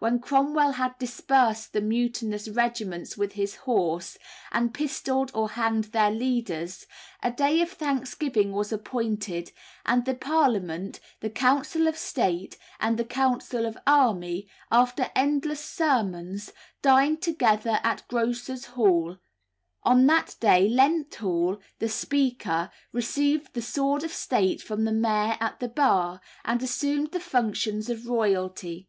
when 0.00 0.18
Cromwell 0.18 0.72
had 0.72 0.98
dispersed 0.98 1.72
the 1.72 1.80
mutinous 1.80 2.48
regiments 2.48 3.16
with 3.16 3.34
his 3.34 3.54
horse, 3.54 4.18
and 4.50 4.74
pistolled 4.74 5.30
or 5.34 5.50
hanged 5.50 5.84
their 5.92 6.10
leaders, 6.10 6.88
a 7.22 7.30
day 7.30 7.60
of 7.62 7.70
thanksgiving 7.70 8.50
was 8.50 8.72
appointed, 8.72 9.52
and 9.86 10.04
the 10.04 10.16
Parliament, 10.16 10.98
the 11.20 11.30
Council 11.30 11.86
of 11.86 11.96
State, 11.96 12.56
and 12.80 12.98
the 12.98 13.04
Council 13.04 13.66
of 13.66 13.74
the 13.74 13.82
Army, 13.86 14.48
after 14.72 15.12
endless 15.14 15.64
sermons, 15.64 16.52
dined 16.82 17.22
together 17.22 17.78
at 17.84 18.02
Grocers' 18.08 18.64
Hall; 18.74 19.18
on 19.84 20.06
that 20.06 20.34
day 20.40 20.68
Lenthall, 20.68 21.60
the 21.78 21.88
Speaker, 21.88 22.68
received 22.90 23.54
the 23.54 23.62
sword 23.62 24.02
of 24.02 24.10
state 24.12 24.60
from 24.60 24.82
the 24.84 24.90
mayor 24.90 25.36
at 25.40 25.60
the 25.60 25.68
Bar, 25.68 26.20
and 26.44 26.64
assumed 26.64 27.12
the 27.12 27.20
functions 27.20 27.88
of 27.88 28.08
royalty. 28.08 28.88